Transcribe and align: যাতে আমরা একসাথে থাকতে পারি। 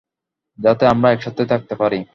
যাতে 0.59 0.83
আমরা 0.87 1.07
একসাথে 1.11 1.43
থাকতে 1.45 1.73
পারি। 1.75 1.99